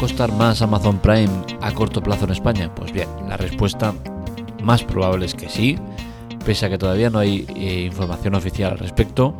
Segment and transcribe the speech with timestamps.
[0.00, 1.28] costar más Amazon Prime
[1.60, 2.74] a corto plazo en España?
[2.74, 3.92] Pues bien, la respuesta
[4.62, 5.76] más probable es que sí,
[6.46, 9.36] pese a que todavía no hay eh, información oficial al respecto,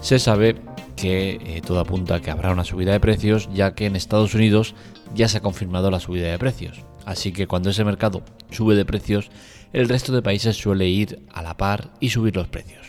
[0.00, 0.62] se sabe
[0.96, 4.32] que eh, todo apunta a que habrá una subida de precios, ya que en Estados
[4.34, 4.74] Unidos
[5.14, 6.80] ya se ha confirmado la subida de precios.
[7.04, 9.30] Así que cuando ese mercado sube de precios,
[9.74, 12.86] el resto de países suele ir a la par y subir los precios.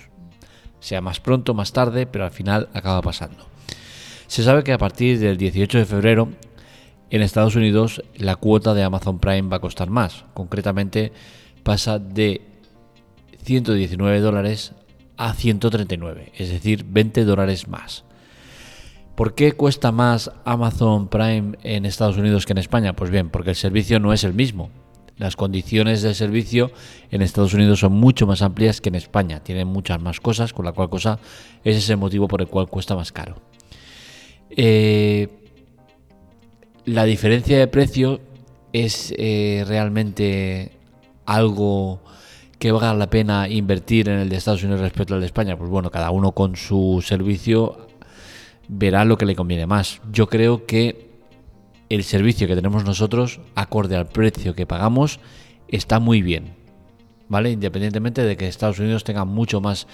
[0.79, 3.45] Sea más pronto, más tarde, pero al final acaba pasando.
[4.27, 6.29] Se sabe que a partir del 18 de febrero
[7.09, 10.25] en Estados Unidos la cuota de Amazon Prime va a costar más.
[10.33, 11.11] Concretamente
[11.63, 12.41] pasa de
[13.43, 14.73] 119 dólares
[15.17, 18.05] a 139, es decir, 20 dólares más.
[19.15, 22.95] ¿Por qué cuesta más Amazon Prime en Estados Unidos que en España?
[22.95, 24.69] Pues bien, porque el servicio no es el mismo.
[25.17, 26.71] Las condiciones de servicio
[27.11, 29.41] en Estados Unidos son mucho más amplias que en España.
[29.43, 31.19] Tienen muchas más cosas, con la cual cosa
[31.65, 33.35] ese es el motivo por el cual cuesta más caro.
[34.51, 35.27] Eh,
[36.89, 38.19] la diferencia de precio
[38.73, 40.71] es eh, realmente
[41.25, 42.01] algo
[42.57, 45.55] que valga la pena invertir en el de Estados Unidos respecto al de España?
[45.55, 47.87] Pues bueno, cada uno con su servicio
[48.67, 50.01] verá lo que le conviene más.
[50.11, 51.09] Yo creo que
[51.89, 55.19] el servicio que tenemos nosotros, acorde al precio que pagamos,
[55.67, 56.55] está muy bien.
[57.27, 57.51] ¿Vale?
[57.51, 59.85] Independientemente de que Estados Unidos tenga mucho más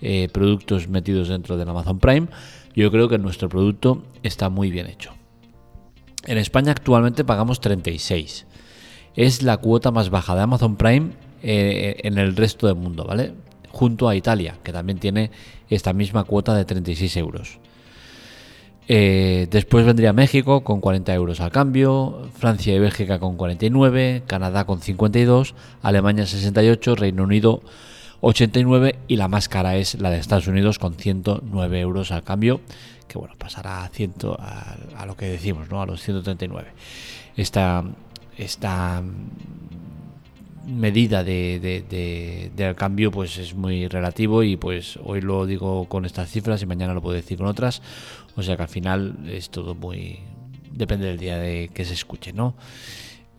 [0.00, 2.28] eh, productos metidos dentro del Amazon Prime,
[2.76, 5.12] yo creo que nuestro producto está muy bien hecho.
[6.26, 8.46] En España actualmente pagamos 36.
[9.14, 11.10] Es la cuota más baja de Amazon Prime
[11.42, 13.32] eh, en el resto del mundo, ¿vale?
[13.70, 15.30] Junto a Italia, que también tiene
[15.68, 17.58] esta misma cuota de 36 euros.
[18.86, 24.64] Eh, después vendría México con 40 euros al cambio, Francia y Bélgica con 49, Canadá
[24.66, 27.62] con 52, Alemania 68, Reino Unido
[28.20, 32.60] 89 y la más cara es la de Estados Unidos con 109 euros al cambio,
[33.06, 34.14] que bueno, pasará a, 100,
[34.96, 35.82] a, lo que decimos, ¿no?
[35.82, 36.70] a los 139.
[37.36, 37.84] Esta,
[38.36, 39.02] esta
[40.66, 46.30] medida de, del cambio pues es muy relativo y pues hoy lo digo con estas
[46.30, 47.82] cifras y mañana lo puedo decir con otras
[48.36, 50.20] o sea que al final es todo muy
[50.72, 52.54] depende del día de que se escuche no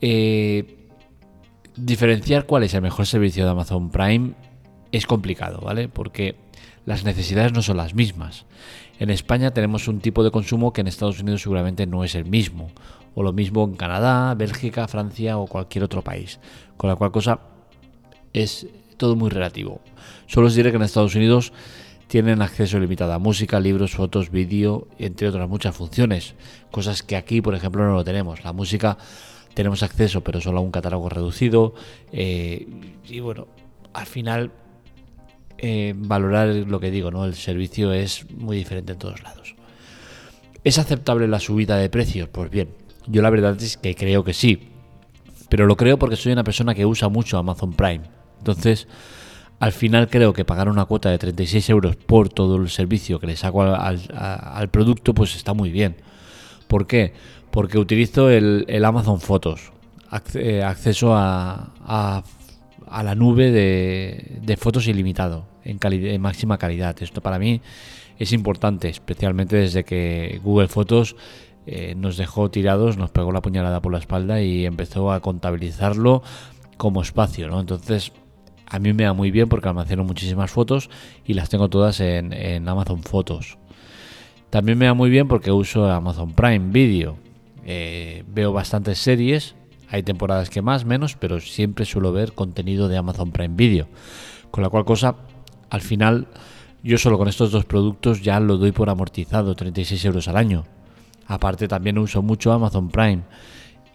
[0.02, 0.78] eh,
[1.76, 4.34] diferenciar cuál es el mejor servicio de Amazon Prime
[4.92, 6.36] es complicado vale porque
[6.86, 8.46] las necesidades no son las mismas
[8.98, 12.26] en España tenemos un tipo de consumo que en Estados Unidos seguramente no es el
[12.26, 12.72] mismo
[13.14, 16.40] o lo mismo en Canadá, Bélgica, Francia o cualquier otro país.
[16.78, 17.40] Con la cual cosa
[18.34, 19.82] es todo muy relativo.
[20.28, 21.52] Solo os diré que en Estados Unidos
[22.08, 26.36] tienen acceso limitado a música, libros, fotos, vídeo, entre otras muchas funciones,
[26.72, 28.44] cosas que aquí, por ejemplo, no lo tenemos.
[28.44, 28.98] La música
[29.54, 31.74] tenemos acceso, pero solo a un catálogo reducido.
[32.12, 32.68] Eh,
[33.08, 33.48] y bueno,
[33.94, 34.52] al final,
[35.58, 37.26] eh, valorar lo que digo, ¿no?
[37.26, 39.56] El servicio es muy diferente en todos lados.
[40.64, 42.30] ¿Es aceptable la subida de precios?
[42.30, 42.70] Pues bien,
[43.08, 44.70] yo la verdad es que creo que sí.
[45.50, 48.02] Pero lo creo porque soy una persona que usa mucho Amazon Prime.
[48.40, 48.88] Entonces,
[49.60, 53.28] al final creo que pagar una cuota de 36 euros por todo el servicio que
[53.28, 55.96] le saco al, producto, pues está muy bien.
[56.68, 57.14] ¿Por qué?
[57.52, 59.72] Porque utilizo el, Amazon Fotos,
[60.34, 62.24] eh, acceso a, a,
[63.04, 66.96] la nube de, fotos ilimitado, en, en máxima calidad.
[67.02, 67.62] Esto para mí
[68.18, 71.16] es importante, especialmente desde que Google Fotos
[71.68, 76.22] eh, nos dejó tirados, nos pegó la puñalada por la espalda y empezó a contabilizarlo
[76.78, 77.60] como espacio, ¿no?
[77.60, 78.12] Entonces,
[78.68, 80.90] a mí me da muy bien porque almaceno muchísimas fotos
[81.26, 83.58] y las tengo todas en, Amazon Fotos.
[84.50, 87.18] También me da muy bien porque uso Amazon Prime Video.
[87.66, 89.56] Eh, veo bastantes series,
[89.96, 93.88] hay temporadas que más, menos, pero siempre suelo ver contenido de Amazon Prime Video.
[94.52, 95.16] Con la cual cosa,
[95.70, 96.28] al final,
[96.84, 100.66] yo solo con estos dos productos ya lo doy por amortizado, 36 euros al año.
[101.28, 103.24] Aparte también uso mucho Amazon Prime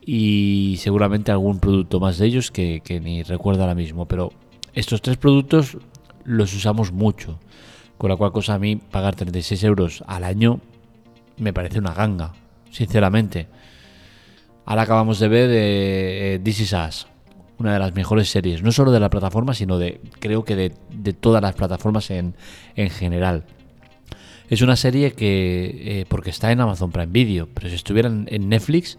[0.00, 4.06] y seguramente algún producto más de ellos que, ni recuerdo ahora mismo.
[4.06, 4.32] Pero
[4.72, 5.76] estos tres productos
[6.24, 7.38] los usamos mucho.
[7.98, 10.60] Con la cual cosa a mí pagar 36 euros al año
[11.36, 12.32] me parece una ganga,
[12.70, 13.48] sinceramente.
[14.70, 17.08] Ahora acabamos de ver eh, This Is Us,
[17.58, 21.12] una de las mejores series, no solo de la plataforma, sino de creo que de,
[21.12, 22.36] todas las plataformas en,
[22.76, 23.42] en general.
[24.48, 28.48] Es una serie que, eh, porque está en Amazon Prime Video, pero si estuviera en
[28.48, 28.96] Netflix,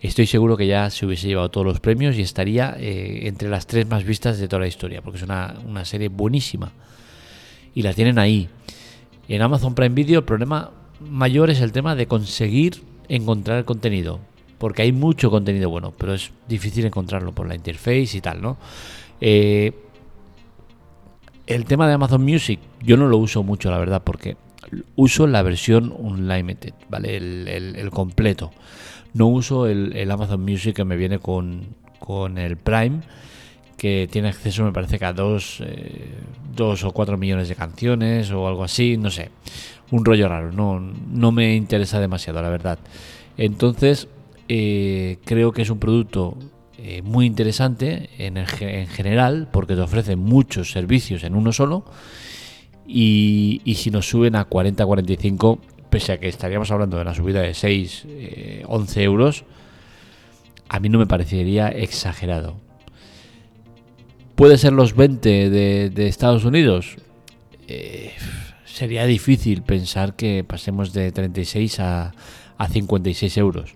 [0.00, 3.66] estoy seguro que ya se hubiese llevado todos los premios y estaría eh, entre las
[3.66, 6.70] tres más vistas de toda la historia, porque es una, serie buenísima.
[7.74, 8.48] Y la tienen ahí.
[9.26, 10.70] En Amazon Prime Video el problema
[11.00, 14.20] mayor es el tema de conseguir encontrar contenido,
[14.62, 18.58] porque hay mucho contenido bueno, pero es difícil encontrarlo por la interface y tal, ¿no?
[19.20, 19.72] Eh,
[21.48, 24.36] el tema de Amazon Music yo no lo uso mucho, la verdad, porque
[24.94, 27.16] uso la versión Unlimited, ¿vale?
[27.16, 28.52] El, completo.
[29.14, 31.62] No uso el, Amazon Music que me viene con,
[31.98, 33.00] con, el Prime,
[33.76, 36.08] que tiene acceso, me parece que a dos, eh,
[36.54, 39.32] dos o cuatro millones de canciones o algo así, no sé.
[39.90, 42.78] Un rollo raro, no, no me interesa demasiado, la verdad.
[43.36, 44.06] Entonces,
[44.48, 46.36] eh, creo que es un producto
[46.78, 51.84] eh, muy interesante en, en, general porque te ofrece muchos servicios en uno solo.
[52.86, 57.54] Y, si nos suben a 40-45 pese a que estaríamos hablando de una subida de
[57.54, 58.06] 6
[58.66, 59.44] 11 eh, euros
[60.68, 62.56] a mí no me parecería exagerado.
[64.34, 66.96] Puede ser los 20 de, Estados Unidos
[68.64, 72.14] sería difícil pensar que pasemos de 36 a,
[72.58, 73.74] a 56 euros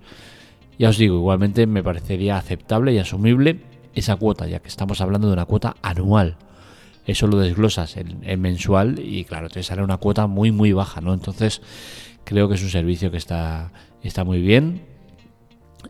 [0.78, 3.61] ya os digo, igualmente me parecería aceptable y asumible
[3.94, 6.37] esa cuota, ya que estamos hablando de una cuota anual.
[7.06, 11.14] Eso lo desglosas en, mensual y claro, te sale una cuota muy muy baja, ¿no?
[11.14, 11.62] Entonces
[12.25, 14.82] creo que es un servicio que está, está muy bien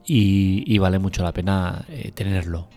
[0.05, 2.69] y, vale mucho la pena eh, tenerlo.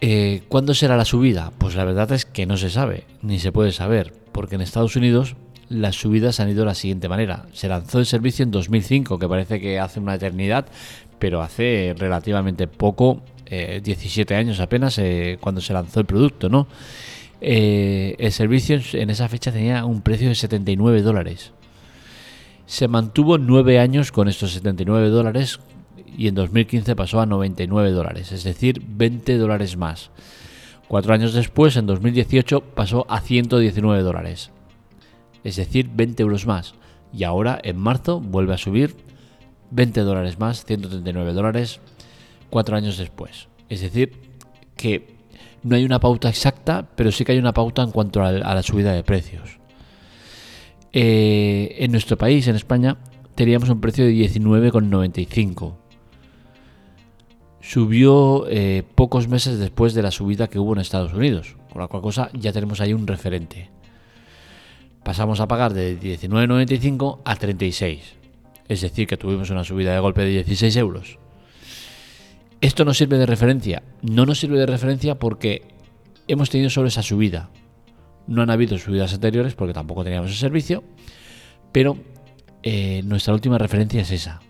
[0.00, 1.52] Eh, ¿Cuándo será la subida?
[1.56, 4.96] Pues la verdad es que no se sabe, ni se puede saber, porque en Estados
[4.96, 5.36] Unidos
[5.68, 7.46] las subidas han ido de la siguiente manera.
[7.52, 10.66] Se lanzó el servicio en 2005, que parece que hace una eternidad,
[11.18, 16.66] pero hace relativamente poco, 17 eh, años apenas, eh, cuando se lanzó el producto, ¿no?
[17.40, 21.52] Eh, el servicio en esa fecha tenía un precio de 79 dólares.
[22.66, 25.60] Se mantuvo 9 años con estos 79 dólares
[26.16, 30.10] y en 2015 pasó a 99 dólares, es decir, 20 dólares más.
[30.88, 34.50] Cuatro años después, en 2018, pasó a 119 dólares
[35.44, 36.74] es decir, 20 euros más.
[37.12, 38.96] Y ahora, en marzo, vuelve a subir
[39.70, 41.80] 20 dólares más, 139 dólares,
[42.50, 43.48] cuatro años después.
[43.68, 44.12] Es decir,
[44.76, 45.14] que
[45.62, 48.62] no hay una pauta exacta, pero sí que hay una pauta en cuanto a la,
[48.62, 49.58] subida de precios.
[50.92, 52.96] Eh, en nuestro país, en España,
[53.34, 55.76] teníamos un precio de 19,95.
[57.60, 61.88] Subió eh, pocos meses después de la subida que hubo en Estados Unidos, con la
[61.88, 63.73] cual cosa ya tenemos ahí un referente
[65.04, 68.14] pasamos a pagar de 19,95 a 36.
[68.68, 71.18] Es decir, que tuvimos una subida de golpe de 16 euros.
[72.60, 73.82] ¿Esto nos sirve de referencia?
[74.00, 75.62] No nos sirve de referencia porque
[76.26, 77.50] hemos tenido solo esa subida.
[78.26, 80.82] No han habido subidas anteriores porque tampoco teníamos el servicio,
[81.72, 81.98] pero
[82.62, 84.40] eh, nuestra última referencia es esa.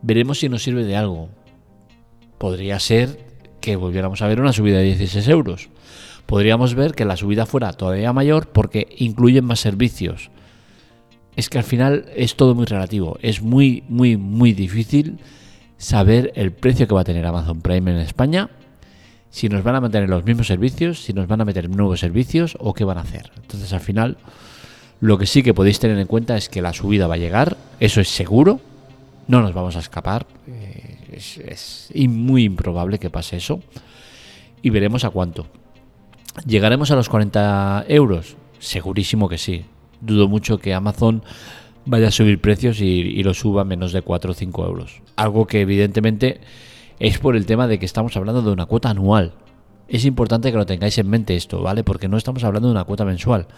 [0.00, 1.28] Veremos si nos sirve de algo.
[2.38, 3.18] Podría ser
[3.60, 5.68] que volviéramos a ver una subida de 16 euros
[6.30, 10.30] podríamos ver que la subida fuera todavía mayor porque incluyen más servicios.
[11.34, 13.18] Es que al final es todo muy relativo.
[13.20, 15.18] Es muy, muy, muy difícil
[15.76, 18.48] saber el precio que va a tener Amazon Prime en España,
[19.28, 22.56] si nos van a mantener los mismos servicios, si nos van a meter nuevos servicios
[22.60, 23.32] o qué van a hacer.
[23.42, 24.16] Entonces al final
[25.00, 27.56] lo que sí que podéis tener en cuenta es que la subida va a llegar,
[27.80, 28.60] eso es seguro,
[29.26, 33.60] no nos vamos a escapar, eh, es, es muy improbable que pase eso
[34.62, 35.48] y veremos a cuánto.
[36.46, 38.36] ¿Llegaremos a los 40 euros?
[38.58, 39.64] Segurísimo que sí.
[40.00, 41.22] Dudo mucho que Amazon
[41.84, 45.02] vaya a subir precios y, lo suba a menos de 4 o 5 euros.
[45.16, 46.40] Algo que evidentemente
[46.98, 49.34] es por el tema de que estamos hablando de una cuota anual.
[49.88, 51.82] Es importante que lo tengáis en mente esto, ¿vale?
[51.82, 53.48] Porque no estamos hablando de una cuota mensual.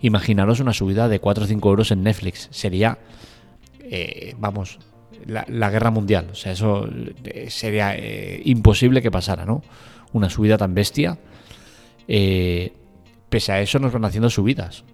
[0.00, 2.48] Imaginaros una subida de 4 o 5 euros en Netflix.
[2.50, 2.98] Sería,
[3.80, 4.78] eh, vamos,
[5.26, 6.28] la, guerra mundial.
[6.32, 6.88] O sea, eso
[7.24, 9.62] eh, sería eh, imposible que pasara, ¿no?
[10.14, 11.18] Una subida tan bestia
[12.08, 12.72] eh,
[13.28, 14.84] pese a eso nos van haciendo subidas.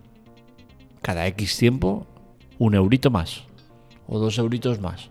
[1.03, 2.07] Cada X tiempo,
[2.59, 3.45] un eurito más.
[4.07, 5.11] O dos euritos más.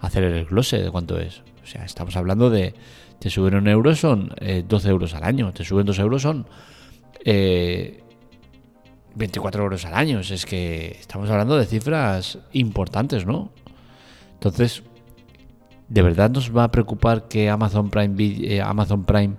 [0.00, 1.42] Hacer el glose de cuánto es.
[1.62, 2.74] O sea, estamos hablando de...
[3.18, 5.52] Te suben un euro son 12 eh, euros al año.
[5.52, 6.46] Te suben dos euros son...
[7.24, 7.94] 24
[9.14, 10.20] eh, euros al año.
[10.20, 13.52] Es que estamos hablando de cifras importantes, ¿no?
[14.32, 14.82] Entonces,
[15.88, 19.36] ¿de verdad nos va a preocupar que Amazon Prime, Amazon Prime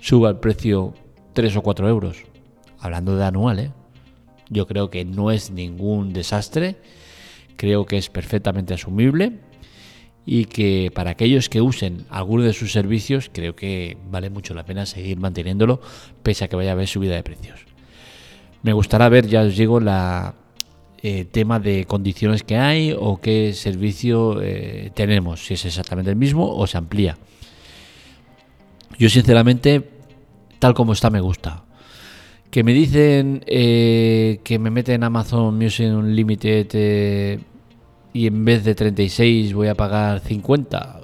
[0.00, 0.94] suba el precio
[1.32, 2.24] 3 o 4 euros.
[2.78, 3.70] Hablando de anual, ¿eh?
[4.48, 6.76] Yo creo que no es ningún desastre,
[7.56, 9.38] creo que es perfectamente asumible
[10.26, 14.64] y que para aquellos que usen alguno de sus servicios creo que vale mucho la
[14.64, 15.80] pena seguir manteniéndolo
[16.22, 17.60] pese a que vaya a haber subida de precios.
[18.62, 20.34] Me gustará ver, ya os digo, la
[21.02, 26.16] eh, tema de condiciones que hay o qué servicio eh, tenemos, si es exactamente el
[26.16, 27.16] mismo o se amplía.
[28.98, 29.99] Yo sinceramente
[30.60, 31.64] tal como está me gusta.
[32.50, 37.40] Que me dicen eh, que me meten Amazon Music Unlimited eh,
[38.12, 41.00] y en vez de 36 voy a pagar 50.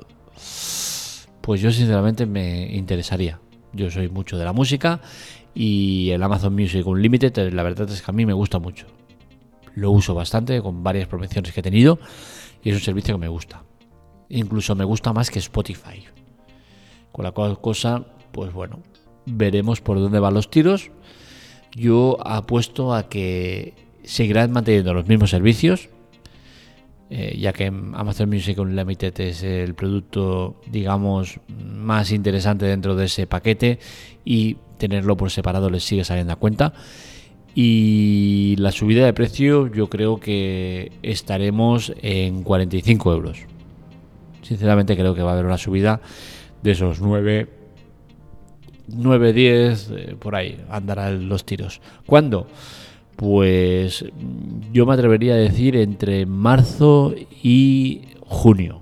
[1.40, 3.40] Pues yo sinceramente me interesaría.
[3.72, 5.00] Yo soy mucho de la música
[5.54, 8.86] y el Amazon Music Unlimited la verdad es que a mí me gusta mucho.
[9.74, 11.98] lo uso bastante con varias promociones que he tenido
[12.62, 13.62] y es un servicio que me gusta.
[14.28, 16.04] Incluso me gusta más que Spotify.
[17.12, 18.80] Con la cual cosa, pues bueno,
[19.26, 20.90] veremos por dónde van los tiros.
[21.74, 25.88] Yo apuesto a que seguirán manteniendo los mismos servicios,
[27.10, 33.26] eh, ya que Amazon Music Unlimited es el producto, digamos, más interesante dentro de ese
[33.26, 33.78] paquete
[34.24, 36.72] y tenerlo por separado les sigue saliendo a cuenta.
[37.54, 43.38] Y la subida de precio yo creo que estaremos en 45 euros.
[44.42, 46.00] Sinceramente creo que va a haber una subida
[46.62, 47.48] de esos 9,
[48.88, 51.80] 9 10, por ahí andarán los tiros.
[52.06, 52.46] ¿Cuándo?
[53.16, 54.04] Pues
[54.72, 58.80] yo me atrevería a decir entre marzo y junio.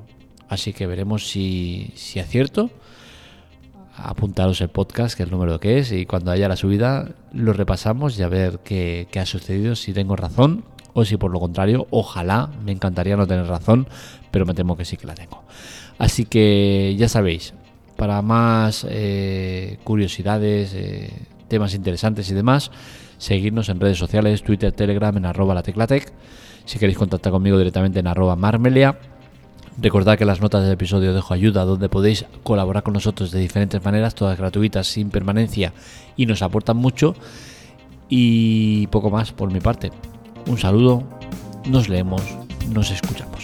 [0.48, 2.70] Así que veremos si, si acierto
[3.96, 7.52] apuntaros el podcast, que es el número que es, y cuando haya la subida lo
[7.52, 11.86] repasamos y a ver qué, ha sucedido, si tengo razón o si por lo contrario,
[11.90, 13.88] ojalá, me encantaría no tener razón,
[14.30, 15.42] pero me temo que sí que la tengo.
[15.98, 17.54] Así que ya sabéis,
[17.96, 21.10] para más eh, curiosidades, eh,
[21.48, 22.70] temas interesantes y demás,
[23.18, 26.12] seguirnos en redes sociales, Twitter, Telegram, en arroba la teclatec.
[26.64, 28.98] Si queréis contactar conmigo directamente en arroba marmelia
[29.76, 33.84] Recordad que las notas del episodio dejo ayuda donde podéis colaborar con nosotros de diferentes
[33.84, 35.72] maneras, todas gratuitas, sin permanencia
[36.16, 37.14] y nos aportan mucho.
[38.08, 39.90] Y poco más por mi parte.
[40.46, 41.02] Un saludo,
[41.66, 42.22] nos leemos,
[42.72, 43.43] nos escuchamos.